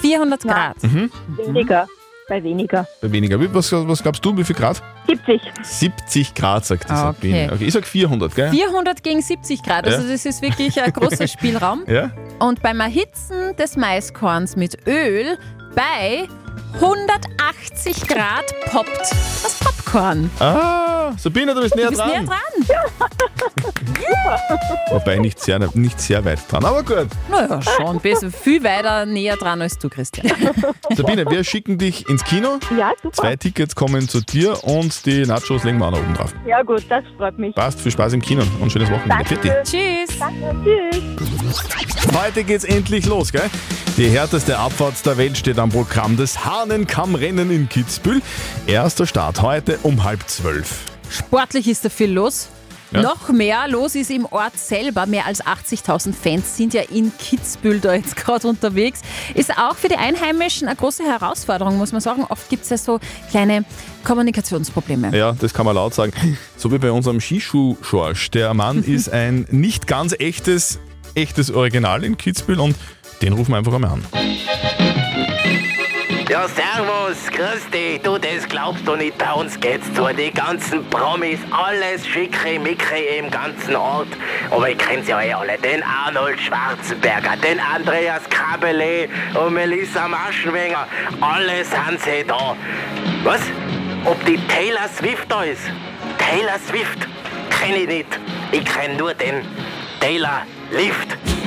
400 0.00 0.42
Grad. 0.42 0.82
Mhm. 0.82 1.10
Weniger. 1.36 1.86
Bei 2.28 2.42
weniger. 2.42 2.86
Bei 3.00 3.12
weniger. 3.12 3.38
Was, 3.54 3.72
was 3.72 4.02
glaubst 4.02 4.24
du, 4.24 4.36
wie 4.36 4.44
viel 4.44 4.56
Grad? 4.56 4.82
70. 5.06 5.40
70 5.62 6.34
Grad, 6.34 6.64
sagt 6.64 6.84
die 6.88 6.92
Ah, 6.92 6.96
Sabine. 7.12 7.44
okay. 7.46 7.54
Okay, 7.54 7.64
ich 7.66 7.72
sag 7.72 7.86
400, 7.86 8.34
gell? 8.34 8.50
400 8.50 9.02
gegen 9.02 9.20
70 9.22 9.62
Grad, 9.62 9.86
also 9.86 10.02
Ja. 10.06 10.12
das 10.12 10.24
ist 10.26 10.42
wirklich 10.42 10.80
ein 10.80 10.92
großer 10.92 11.26
Spielraum. 11.28 11.84
Ja? 11.88 12.10
Und 12.38 12.62
beim 12.62 12.80
Erhitzen 12.80 13.54
des 13.56 13.76
Maiskorns 13.76 14.56
mit 14.56 14.86
Öl 14.86 15.36
bei 15.74 16.28
180 16.74 18.06
Grad 18.08 18.44
poppt 18.70 19.00
das 19.42 19.58
Popcorn. 19.62 20.30
Ah, 20.40 20.91
Sabine, 21.16 21.54
du 21.54 21.60
bist 21.62 21.74
näher 21.74 21.90
Du 21.90 21.96
bist 21.96 22.00
dran. 22.00 22.10
näher 22.10 22.24
dran. 22.24 22.38
Wobei 24.90 25.18
nicht 25.18 25.40
sehr, 25.40 25.58
nicht 25.74 26.00
sehr 26.00 26.24
weit 26.24 26.40
dran, 26.50 26.64
aber 26.64 26.82
gut. 26.82 27.08
Naja, 27.30 27.60
schon 27.62 27.98
besser, 28.00 28.30
viel 28.30 28.62
weiter 28.62 29.06
näher 29.06 29.36
dran 29.36 29.60
als 29.62 29.78
du, 29.78 29.88
Christian. 29.88 30.30
Sabine, 30.96 31.28
wir 31.28 31.42
schicken 31.44 31.78
dich 31.78 32.08
ins 32.08 32.24
Kino. 32.24 32.58
Ja, 32.78 32.92
super. 33.02 33.14
Zwei 33.16 33.36
Tickets 33.36 33.74
kommen 33.74 34.08
zu 34.08 34.20
dir 34.20 34.62
und 34.64 35.04
die 35.06 35.24
Nachos 35.26 35.64
legen 35.64 35.78
wir 35.78 35.86
auch 35.86 35.90
noch 35.92 35.98
oben 36.00 36.14
drauf. 36.14 36.34
Ja, 36.46 36.62
gut, 36.62 36.84
das 36.88 37.04
freut 37.16 37.38
mich. 37.38 37.54
Passt, 37.54 37.80
viel 37.80 37.92
Spaß 37.92 38.12
im 38.12 38.20
Kino 38.22 38.42
und 38.60 38.70
schönes 38.70 38.90
Wochenende. 38.90 39.24
Für 39.24 39.36
dich. 39.36 39.52
Tschüss. 39.64 40.18
Danke, 40.18 40.54
tschüss. 40.64 41.02
Heute 42.22 42.44
geht's 42.44 42.64
endlich 42.64 43.06
los, 43.06 43.32
gell? 43.32 43.48
Die 43.96 44.08
härteste 44.08 44.58
Abfahrt 44.58 45.04
der 45.04 45.16
Welt 45.18 45.36
steht 45.36 45.58
am 45.58 45.70
Programm 45.70 46.16
des 46.16 46.44
Hahnenkammrennen 46.44 47.50
in 47.50 47.68
Kitzbühel. 47.68 48.22
Erster 48.66 49.06
Start 49.06 49.42
heute 49.42 49.78
um 49.82 50.02
halb 50.04 50.26
zwölf. 50.28 50.84
Sportlich 51.12 51.68
ist 51.68 51.84
da 51.84 51.88
viel 51.88 52.10
los. 52.10 52.48
Ja. 52.92 53.02
Noch 53.02 53.30
mehr 53.30 53.68
los 53.68 53.94
ist 53.94 54.10
im 54.10 54.26
Ort 54.26 54.58
selber. 54.58 55.06
Mehr 55.06 55.26
als 55.26 55.42
80.000 55.42 56.12
Fans 56.12 56.56
sind 56.56 56.74
ja 56.74 56.82
in 56.82 57.10
Kitzbühel 57.16 57.80
da 57.80 57.94
jetzt 57.94 58.16
gerade 58.24 58.46
unterwegs. 58.46 59.00
Ist 59.34 59.50
auch 59.56 59.76
für 59.76 59.88
die 59.88 59.96
Einheimischen 59.96 60.68
eine 60.68 60.76
große 60.76 61.02
Herausforderung, 61.02 61.78
muss 61.78 61.92
man 61.92 62.00
sagen. 62.00 62.24
Oft 62.28 62.48
gibt 62.50 62.64
es 62.64 62.70
ja 62.70 62.76
so 62.76 63.00
kleine 63.30 63.64
Kommunikationsprobleme. 64.04 65.16
Ja, 65.16 65.32
das 65.32 65.54
kann 65.54 65.64
man 65.64 65.74
laut 65.74 65.94
sagen. 65.94 66.12
So 66.56 66.70
wie 66.70 66.78
bei 66.78 66.92
unserem 66.92 67.20
Skischuh-Schorsch. 67.20 68.30
Der 68.30 68.52
Mann 68.52 68.82
ist 68.86 69.08
ein 69.08 69.46
nicht 69.50 69.86
ganz 69.86 70.14
echtes, 70.18 70.78
echtes 71.14 71.50
Original 71.50 72.04
in 72.04 72.18
Kitzbühel 72.18 72.60
und 72.60 72.76
den 73.22 73.32
rufen 73.32 73.52
wir 73.52 73.58
einfach 73.58 73.72
einmal 73.72 73.92
an. 73.92 74.81
Ja, 76.32 76.48
servus, 76.48 77.28
dich. 77.70 78.00
Du, 78.00 78.16
das 78.16 78.48
glaubst 78.48 78.88
du 78.88 78.96
nicht, 78.96 79.18
bei 79.18 79.30
uns 79.34 79.60
geht's 79.60 79.92
zu. 79.92 80.06
Die 80.14 80.30
ganzen 80.30 80.82
Promis, 80.88 81.38
alles 81.50 82.08
schicke 82.08 82.58
Micke 82.58 82.96
im 83.18 83.30
ganzen 83.30 83.76
Ort. 83.76 84.08
Aber 84.50 84.70
ich 84.70 84.78
kenn's 84.78 85.08
ja 85.08 85.20
eh 85.20 85.34
alle. 85.34 85.58
Den 85.58 85.82
Arnold 85.82 86.40
Schwarzenberger, 86.40 87.36
den 87.36 87.60
Andreas 87.60 88.22
Krabelet 88.30 89.10
und 89.34 89.52
Melissa 89.52 90.08
Maschenwenger. 90.08 90.88
Alle 91.20 91.66
sind 91.66 92.00
sie 92.02 92.24
da. 92.26 92.56
Was? 93.24 93.42
Ob 94.06 94.24
die 94.24 94.38
Taylor 94.46 94.88
Swift 94.88 95.30
da 95.30 95.42
ist? 95.42 95.70
Taylor 96.16 96.58
Swift? 96.66 97.06
Kenn 97.50 97.74
ich 97.74 97.86
nicht. 97.86 98.18
Ich 98.52 98.64
kenn 98.64 98.96
nur 98.96 99.12
den 99.12 99.44
Taylor 100.00 100.46
Lift. 100.70 101.18